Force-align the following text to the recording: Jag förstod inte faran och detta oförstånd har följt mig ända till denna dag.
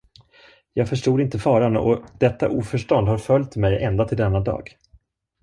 Jag 0.73 0.89
förstod 0.89 1.21
inte 1.21 1.39
faran 1.39 1.77
och 1.77 2.03
detta 2.19 2.49
oförstånd 2.49 3.07
har 3.07 3.17
följt 3.17 3.55
mig 3.55 3.83
ända 3.83 4.05
till 4.07 4.17
denna 4.17 4.39
dag. 4.39 4.77